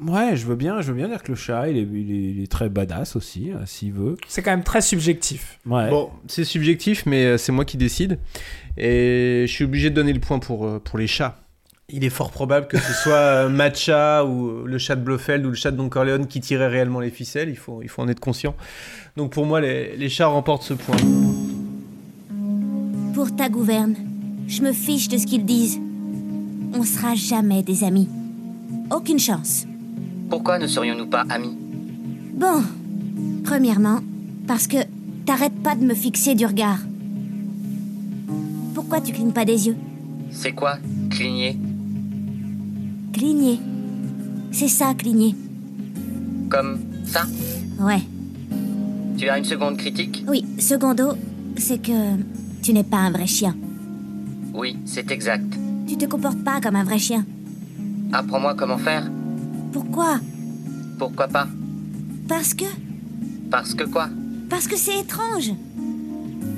[0.00, 2.30] Ouais, je veux bien, je veux bien dire que le chat, il est, il est,
[2.32, 4.16] il est très badass aussi, euh, s'il veut.
[4.26, 5.58] C'est quand même très subjectif.
[5.66, 5.90] Ouais.
[5.90, 8.18] Bon, c'est subjectif, mais euh, c'est moi qui décide.
[8.78, 11.38] Et je suis obligé de donner le point pour, pour les chats.
[11.92, 15.50] Il est fort probable que ce soit euh, Matcha ou le chat de Blofeld ou
[15.50, 17.48] le chat de Don Corleone qui tirait réellement les ficelles.
[17.48, 18.54] Il faut, il faut en être conscient.
[19.16, 20.96] Donc pour moi, les, les chats remportent ce point.
[23.14, 23.96] Pour ta gouverne,
[24.46, 25.80] je me fiche de ce qu'ils disent.
[26.74, 28.08] On sera jamais des amis.
[28.94, 29.66] Aucune chance.
[30.28, 31.56] Pourquoi ne serions-nous pas amis?
[32.34, 32.62] Bon,
[33.44, 34.00] premièrement,
[34.46, 34.76] parce que
[35.26, 36.78] t'arrêtes pas de me fixer du regard.
[38.74, 39.76] Pourquoi tu clignes pas des yeux?
[40.30, 40.78] C'est quoi,
[41.10, 41.56] cligner?
[43.12, 43.58] Cligner.
[44.52, 45.34] C'est ça, cligner.
[46.48, 47.22] Comme ça?
[47.78, 48.02] Ouais.
[49.16, 50.24] Tu as une seconde critique?
[50.28, 51.12] Oui, secondo,
[51.56, 52.16] c'est que
[52.62, 53.54] tu n'es pas un vrai chien.
[54.54, 55.44] Oui, c'est exact.
[55.86, 57.24] Tu te comportes pas comme un vrai chien.
[58.12, 59.10] Apprends-moi comment faire.
[59.72, 60.18] Pourquoi?
[60.98, 61.48] Pourquoi pas?
[62.28, 62.64] Parce que?
[63.50, 64.08] Parce que quoi?
[64.48, 65.52] Parce que c'est étrange.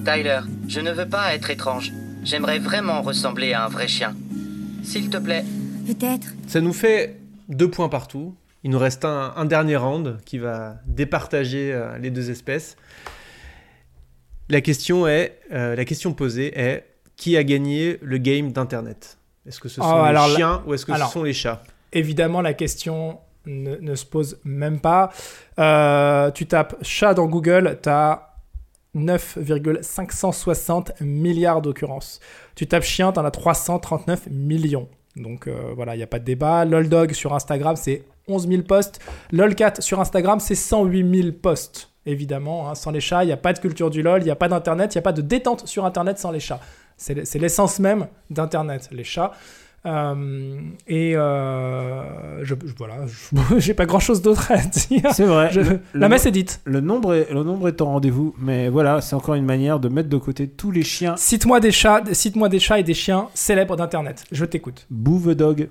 [0.04, 1.92] Tyler, je ne veux pas être étrange.
[2.24, 4.14] J'aimerais vraiment ressembler à un vrai chien.
[4.82, 5.44] S'il te plaît.
[5.86, 6.28] Peut-être.
[6.46, 7.16] Ça nous fait
[7.48, 8.34] deux points partout.
[8.64, 12.76] Il nous reste un, un dernier round qui va départager euh, les deux espèces.
[14.48, 19.18] La question est, euh, la question posée est, qui a gagné le game d'internet?
[19.46, 21.32] Est-ce que ce sont Oh, les alors chiens ou est-ce que alors, ce sont les
[21.32, 21.62] chats?
[21.92, 25.10] Évidemment, la question ne, ne se pose même pas.
[25.58, 28.28] Euh, tu tapes chat dans Google, tu as
[28.94, 32.20] 9,560 milliards d'occurrences.
[32.54, 34.88] Tu tapes chien, tu en as 339 millions.
[35.16, 36.64] Donc euh, voilà, il n'y a pas de débat.
[36.64, 39.01] LolDog sur Instagram, c'est 11 000 posts.
[39.31, 41.90] LolCat sur Instagram, c'est 108 000 posts.
[42.05, 42.75] Évidemment, hein.
[42.75, 44.48] sans les chats, il n'y a pas de culture du LOL, il n'y a pas
[44.48, 46.61] d'Internet, il n'y a pas de détente sur Internet sans les chats.
[46.96, 49.33] C'est l'essence même d'Internet, les chats.
[49.84, 55.10] Euh, et euh, je, je- voilà, je- j'ai pas grand chose d'autre à dire.
[55.12, 55.50] C'est vrai.
[55.50, 56.60] Je- Le- la messe est dite.
[56.64, 59.88] Le nombre est, le nombre est au rendez-vous, mais voilà, c'est encore une manière de
[59.88, 61.16] mettre de côté tous les chiens.
[61.16, 64.24] Cite-moi des chats, cite-moi des chats et des chiens célèbres d'internet.
[64.30, 64.86] Je t'écoute.
[64.90, 65.68] Bouvedog.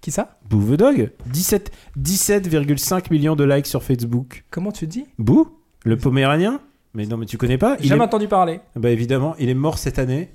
[0.00, 0.38] Qui ça?
[0.48, 4.44] Bouvedog 17 17,5 millions de likes sur Facebook.
[4.50, 5.04] Comment tu dis?
[5.18, 5.48] Bou
[5.84, 6.60] Le poméranien?
[6.94, 8.60] Mais non, mais tu connais pas jamais est- entendu parler.
[8.76, 10.30] Bah évidemment, il est mort cette année.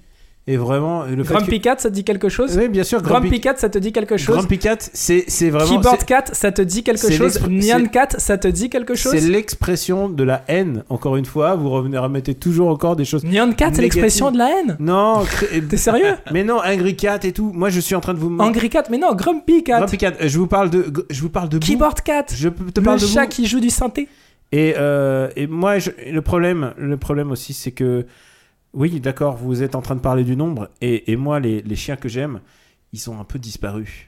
[0.47, 3.27] Et vraiment, le Grumpy que- Cat, ça te dit quelque chose Oui, bien sûr, Grumpy,
[3.29, 5.69] Grumpy- Cat, ça te dit quelque chose Grumpy Cat, c'est c'est vraiment.
[5.69, 9.21] Keyboard Cat, ça te dit quelque chose Nyan Cat, ça te dit quelque chose C'est
[9.29, 11.55] l'expression de la haine, encore une fois.
[11.55, 13.23] Vous revenez, remettez toujours encore des choses.
[13.23, 15.23] Nyan Cat, c'est l'expression de la haine Non,
[15.69, 17.51] T'es sérieux Mais non, Angry Cat et tout.
[17.53, 18.35] Moi, je suis en train de vous.
[18.39, 19.77] Angry Cat, mais non, Grumpy Cat.
[19.77, 20.91] Grumpy Cat, euh, je vous parle de.
[21.11, 21.59] Je vous parle de.
[21.59, 22.25] Keyboard Cat.
[22.33, 23.29] Je te le parle de chat Boo.
[23.29, 24.07] qui joue du synthé.
[24.51, 28.05] Et, euh, et moi, je- le problème, le problème aussi, c'est que,
[28.73, 32.09] oui, d'accord, vous êtes en train de parler du nombre, et, moi, les, chiens que
[32.09, 32.41] j'aime,
[32.93, 34.07] ils sont un peu disparus.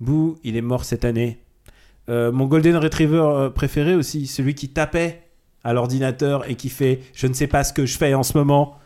[0.00, 1.38] Boo, il est mort cette année.
[2.08, 5.22] Euh, mon Golden Retriever euh, préféré aussi, celui qui tapait
[5.62, 8.36] à l'ordinateur et qui fait je ne sais pas ce que je fais en ce
[8.36, 8.78] moment,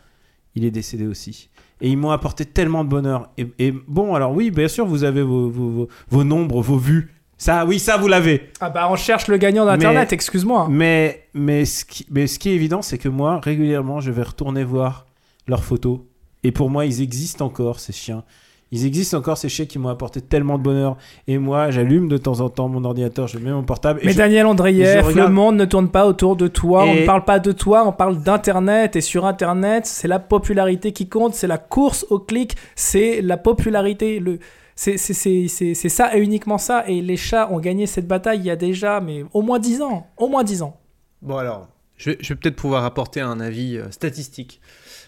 [0.53, 1.49] il est décédé aussi.
[1.81, 3.31] Et ils m'ont apporté tellement de bonheur.
[3.37, 7.97] Et, bon, alors oui, bien sûr, vous avez vos nombres, vos vues Ça, oui, ça,
[7.97, 8.49] vous l'avez.
[8.59, 10.67] Ah bah on cherche le gagnant d'internet, excuse-moi.
[10.69, 14.23] Mais, mais, ce qui, mais ce qui est évident, c'est que moi, régulièrement, je vais
[14.23, 15.05] retourner voir
[15.47, 15.99] leurs photos.
[16.43, 18.23] Et pour moi, ils existent encore, ces chiens.
[18.71, 20.97] Ils existent encore, ces chiens qui m'ont apporté tellement de bonheur.
[21.27, 23.99] Et moi, j'allume de temps en temps mon ordinateur, je mets mon portable.
[24.01, 26.95] et Mais je- Daniel Andreyev, regarde- le monde ne tourne pas autour de toi, on
[26.95, 31.07] ne parle pas de toi, on parle d'internet et sur internet, c'est la popularité qui
[31.07, 34.39] compte, c'est la course au clic, c'est la popularité, le
[34.77, 38.55] c'est ça et uniquement ça et les chats ont gagné cette bataille il y a
[38.55, 40.79] déjà mais au moins 10 ans, au moins 10 ans.
[41.23, 44.61] Bon alors, je vais, peut-être pouvoir apporter un avis euh, statistique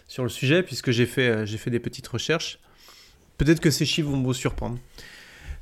[0.08, 2.60] sur le sujet, puisque j'ai fait, euh, fait des petites recherches.
[3.38, 4.78] Peut-être que ces chiffres vont vous surprendre.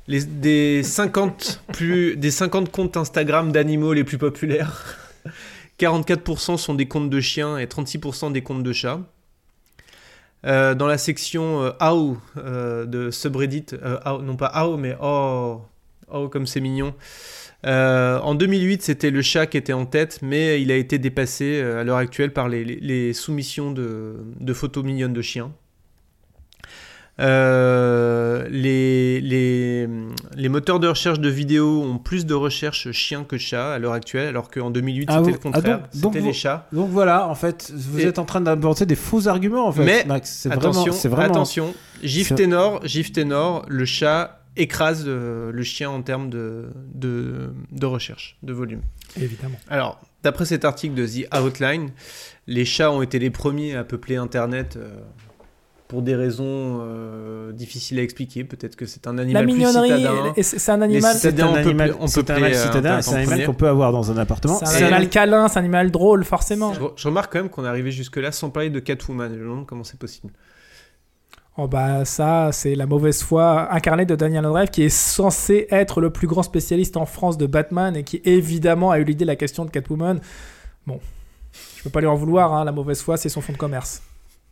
[0.06, 4.96] Les, des, 50 plus, des 50 comptes Instagram d'animaux les plus populaires,
[5.78, 9.02] 44% sont des comptes de chiens et 36% des comptes de chats.
[10.48, 13.66] Euh, dans la section euh, How euh, de subreddit,
[14.22, 15.60] non pas How, mais Oh,
[16.10, 16.94] oh comme c'est mignon.
[17.64, 21.84] En 2008, c'était le chat qui était en tête, mais il a été dépassé à
[21.84, 25.52] l'heure actuelle par les soumissions de, de photos mignonnes de chiens.
[27.20, 29.88] Euh, les, les,
[30.36, 33.92] les moteurs de recherche de vidéos ont plus de recherches chiens que chats à l'heure
[33.92, 35.80] actuelle, alors qu'en 2008, Ah, c'était le ah, contraire.
[35.96, 36.66] donc c'était les chats.
[36.72, 39.84] Donc voilà, en fait, vous Et- êtes en train d'inventer des faux arguments, en fait,
[39.84, 40.46] Mais Max.
[40.46, 41.28] Attention, vraiment, c'est vraiment...
[41.34, 47.50] attention, gif ténor, gif ténor, le chat écrase euh, le chien en termes de, de,
[47.70, 48.82] de recherche, de volume.
[49.20, 49.58] Évidemment.
[49.68, 51.90] Alors, d'après cet article de The Outline,
[52.48, 54.88] les chats ont été les premiers à peupler Internet euh,
[55.88, 58.44] pour des raisons euh, difficiles à expliquer.
[58.44, 60.32] Peut-être que c'est un La animal plus mignonnerie citadin.
[60.36, 63.16] c'est c'est un animal C'est un animal, ont c'est un euh, citadin, c'est un en
[63.16, 64.60] animal qu'on peut avoir dans un appartement.
[64.64, 66.74] C'est un animal câlin, c'est un animal drôle forcément.
[66.74, 69.32] Je, je remarque quand même qu'on est arrivé jusque-là sans parler de Catwoman.
[69.32, 70.32] Je me demande comment c'est possible.
[71.60, 76.00] Oh bah ça, c'est la mauvaise foi incarnée de Daniel Andreev qui est censé être
[76.00, 79.26] le plus grand spécialiste en France de Batman et qui évidemment a eu l'idée de
[79.30, 80.20] la question de Catwoman.
[80.86, 81.00] Bon,
[81.76, 84.02] je peux pas lui en vouloir, hein, la mauvaise foi c'est son fonds de commerce.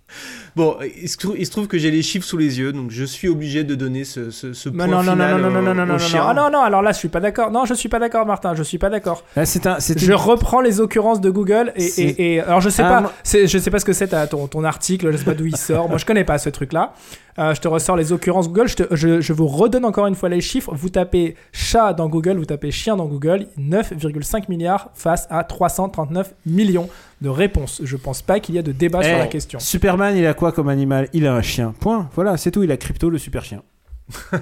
[0.56, 2.90] Bon, il se, trouve, il se trouve que j'ai les chiffres sous les yeux, donc
[2.90, 5.50] je suis obligé de donner ce, ce, ce point non, non, non, final non, non,
[5.50, 6.24] non, au- non, non, non, non, chien.
[6.26, 7.50] Ah non, non, alors là je suis pas d'accord.
[7.50, 9.22] Non, je suis pas d'accord Martin, je suis pas d'accord.
[9.36, 12.62] Là, c'est un, c'est Je une- reprends les occurrences de Google et, et- et- alors
[12.62, 14.64] je sais Ah, pas, moi- c'est- je sais pas ce que c'est ta- ton, ton
[14.64, 15.90] article, je sais pas d'où il sort.
[15.90, 16.94] Moi je connais pas ce truc là.
[17.38, 18.66] je te ressors les occurrences Google.
[18.68, 20.72] Je, te- je, je vous redonne encore une fois les chiffres.
[20.74, 26.32] Vous tapez chat dans Google, vous tapez chien dans Google, 9,5 milliards face à 339
[26.46, 26.88] millions
[27.20, 27.80] de réponses.
[27.84, 29.58] Je pense pas qu'il y a de débat sur Eh, la question.
[29.58, 31.08] Superman, il a quoi comme animal?
[31.12, 31.74] Il a un chien.
[31.80, 32.08] Point.
[32.14, 32.62] Voilà, c'est tout.
[32.62, 33.62] Il a crypto, le super chien.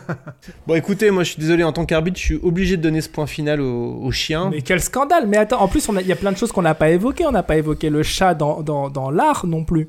[0.67, 3.09] Bon, écoutez, moi je suis désolé, en tant qu'arbitre, je suis obligé de donner ce
[3.09, 4.51] point final au, au chien.
[4.51, 6.75] Mais quel scandale Mais attends, en plus, il y a plein de choses qu'on n'a
[6.75, 7.27] pas évoquées.
[7.27, 9.89] On n'a pas évoqué le chat dans, dans, dans l'art non plus.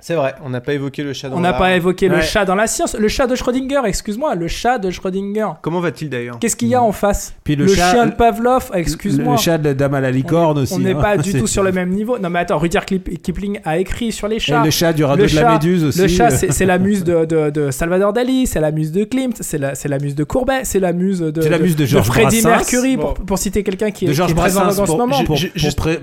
[0.00, 2.44] C'est vrai, on n'a pas évoqué le chat dans On n'a pas évoqué le chat
[2.44, 2.94] dans la science.
[2.96, 4.36] Le chat de Schrödinger, excuse-moi.
[4.36, 5.48] Le chat de Schrödinger.
[5.60, 8.12] Comment va-t-il d'ailleurs Qu'est-ce qu'il y a en face Puis le le chat- chien de
[8.12, 9.32] Pavlov, excuse-moi.
[9.32, 10.78] Le chat de la dame à la licorne On aussi.
[10.78, 11.00] n'est hein.
[11.00, 12.16] pas du tout sur le même niveau.
[12.18, 14.62] Non mais attends, Rudyard Kip- Kipling a écrit sur les chats.
[14.62, 16.00] le chat du radeau de la Méduse aussi.
[16.02, 19.36] Le chat, c'est la muse de, de- de Salvador Dali, c'est la muse de Klimt,
[19.40, 22.48] c'est la, muse de Courbet, c'est la muse de, C'est la muse de Freddie Brassens.
[22.48, 23.24] Mercury, pour, Bon.
[23.24, 25.24] pour citer quelqu'un qui est, qui est très en ce pour, moment.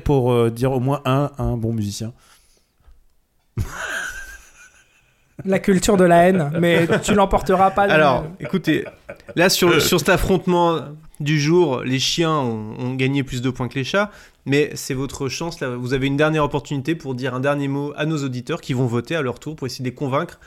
[0.04, 2.12] pour, euh, dire au moins un bon musicien.
[5.44, 7.84] La culture de la haine, mais tu l'emporteras pas.
[7.84, 8.86] Alors, écoutez,
[9.36, 10.80] là sur, sur cet affrontement
[11.20, 14.12] du jour, les chiens ont, gagné plus de points que les chats,
[14.46, 17.94] mais c'est votre chance, là, vous avez une dernière opportunité pour dire un dernier mot
[17.96, 20.40] à nos auditeurs qui vont voter à leur tour pour essayer de les convaincre,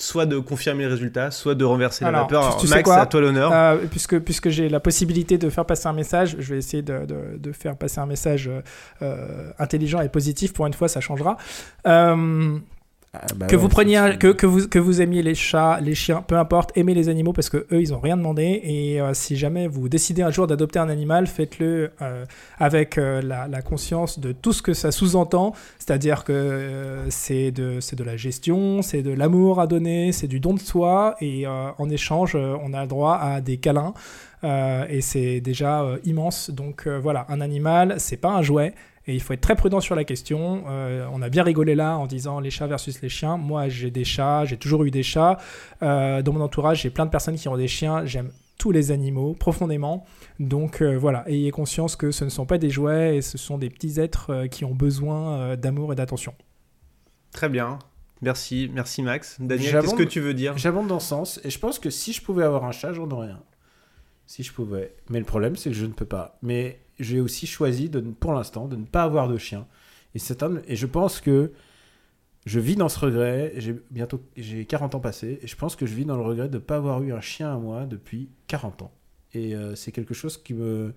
[0.00, 2.56] soit de confirmer le résultat, soit de renverser la Alors, vapeur.
[2.56, 3.52] tu- tu Max, à toi l'honneur.
[3.52, 7.04] Euh, puisque puisque j'ai la possibilité de faire passer un message, je vais essayer de,
[7.06, 8.48] de- de faire passer un message
[9.02, 10.52] euh, intelligent et positif.
[10.52, 11.36] Pour une fois, ça changera.
[11.86, 12.58] Euh,
[13.34, 15.96] bah que ouais, vous preniez, un- que, que vous que vous aimiez les chats, les
[15.96, 19.14] chiens, peu importe, aimez les animaux parce que eux ils ont rien demandé et euh,
[19.14, 22.24] si jamais vous décidez un jour d'adopter un animal, faites-le euh,
[22.58, 27.80] avec euh, la, la conscience de tout ce que ça sous-entend, c'est-à-dire que c'est de
[27.80, 31.46] c'est de la gestion, c'est de l'amour à donner, c'est du don de soi et
[31.48, 33.92] en échange on a le droit à des câlins.
[34.42, 36.48] Euh, et c'est déjà euh, immense.
[36.50, 38.72] Donc euh, voilà, un animal, c'est pas un jouet.
[39.06, 40.64] Et il faut être très prudent sur la question.
[40.68, 43.36] Euh, on a bien rigolé là en disant les chats versus les chiens.
[43.36, 45.38] Moi, j'ai des chats, j'ai toujours eu des chats.
[45.82, 48.04] Euh, dans mon entourage, j'ai plein de personnes qui ont des chiens.
[48.04, 50.04] J'aime tous les animaux profondément.
[50.38, 53.56] Donc euh, voilà, ayez conscience que ce ne sont pas des jouets et ce sont
[53.56, 56.34] des petits êtres euh, qui ont besoin euh, d'amour et d'attention.
[57.32, 57.78] Très bien.
[58.20, 59.40] Merci, merci Max.
[59.40, 60.58] Daniel, qu'est-ce que tu veux dire?
[60.58, 61.40] J'abonde dans ce sens.
[61.42, 63.42] Et je pense que si je pouvais avoir un chat, j'en aurais un.
[64.26, 64.94] Si je pouvais.
[65.08, 66.38] Mais le problème, c'est que je ne peux pas.
[66.42, 69.66] Mais j'ai aussi choisi, de, pour l'instant, de ne pas avoir de chien.
[70.14, 70.18] Et,
[70.68, 71.52] et je pense que
[72.46, 73.52] je vis dans ce regret.
[73.56, 75.38] J'ai bientôt j'ai 40 ans passés.
[75.42, 77.20] Et je pense que je vis dans le regret de ne pas avoir eu un
[77.20, 78.92] chien à moi depuis 40 ans.
[79.32, 80.94] Et euh, c'est quelque chose qui me,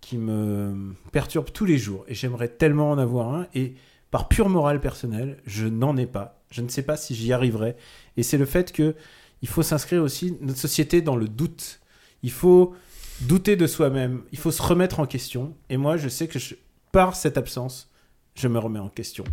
[0.00, 2.04] qui me perturbe tous les jours.
[2.08, 3.46] Et j'aimerais tellement en avoir un.
[3.54, 3.74] Et
[4.10, 6.42] par pure morale personnelle, je n'en ai pas.
[6.50, 7.76] Je ne sais pas si j'y arriverai.
[8.16, 8.94] Et c'est le fait que
[9.42, 11.80] il faut s'inscrire aussi notre société dans le doute.
[12.22, 12.74] Il faut
[13.22, 14.22] douter de soi-même.
[14.32, 15.54] Il faut se remettre en question.
[15.70, 16.54] Et moi, je sais que je-
[16.92, 17.90] par cette absence,
[18.34, 19.24] je me remets en question.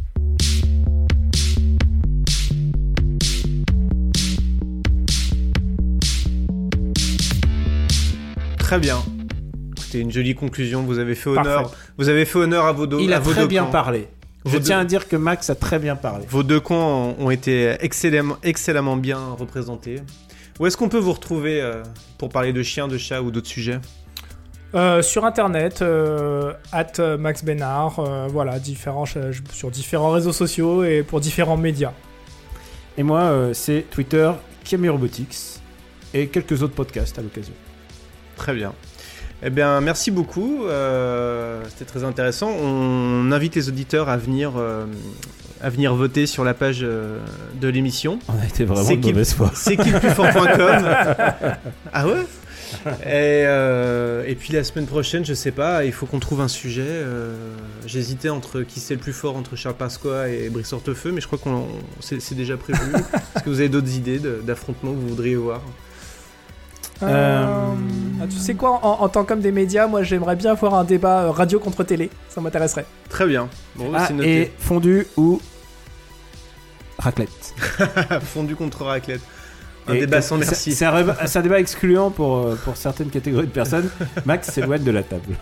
[8.57, 8.97] Très bien.
[9.77, 10.83] C'était une jolie conclusion.
[10.83, 11.63] Vous avez fait honneur.
[11.63, 11.77] Parfait.
[11.97, 12.99] Vous avez fait honneur à vos deux.
[12.99, 13.71] Il à a vos très bien camps.
[13.71, 14.07] parlé.
[14.47, 16.25] Je tiens à dire que Max a très bien parlé.
[16.29, 20.01] Vos deux camps ont ont été excellemment, excellemment bien représentés.
[20.59, 21.83] Où est-ce qu'on peut vous retrouver euh,
[22.17, 23.79] pour parler de chiens, de chats ou d'autres sujets?
[24.73, 31.03] Euh, sur internet, euh, at Max Bénard, euh, voilà, différents, sur différents réseaux sociaux et
[31.03, 31.93] pour différents médias.
[32.97, 34.31] Et moi, euh, c'est Twitter,
[34.63, 35.59] Camille Robotics
[36.13, 37.53] et quelques autres podcasts à l'occasion.
[38.37, 38.73] Très bien.
[39.43, 40.65] Eh bien, merci beaucoup.
[40.65, 42.49] euh, C'était très intéressant.
[42.49, 44.85] On invite les auditeurs à venir, euh,
[45.65, 47.17] à venir voter sur la page euh,
[47.59, 48.19] de l'émission.
[48.29, 49.51] On a été vraiment C'est de qui- mauvaise foi.
[49.55, 50.85] C'est qui le plus fort.com
[51.93, 52.23] Ah ouais
[53.01, 56.47] et, euh, et puis la semaine prochaine, je sais pas, il faut qu'on trouve un
[56.47, 56.83] sujet.
[56.85, 57.33] euh,
[57.87, 61.27] J'hésitais entre qui c'est le plus fort entre Charles Pasqua et Brice Hortefeux, mais je
[61.27, 61.65] crois qu'on
[61.99, 62.79] c'est déjà prévu.
[63.35, 65.61] Est-ce que vous avez d'autres idées d'affrontements que vous voudriez voir?
[67.03, 67.45] Euh,
[68.21, 70.83] ah, tu sais quoi, en, en tant qu'homme des médias, moi j'aimerais bien avoir un
[70.85, 72.85] débat radio contre télé, ça m'intéresserait.
[73.09, 73.49] Très bien.
[73.75, 74.41] Bon, Ah, c'est noté.
[74.43, 75.41] et fondu ou
[77.05, 77.53] raclette.
[78.33, 79.21] Fondu contre raclette.
[79.87, 80.73] Un Et débat sans c'est- merci.
[80.75, 83.89] C'est un, c'est débat excluant pour, euh, pour certaines catégories de personnes.
[84.25, 85.35] Max s'éloigne de la table.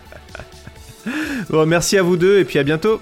[1.50, 3.02] Bon, merci à vous deux et puis à bientôt.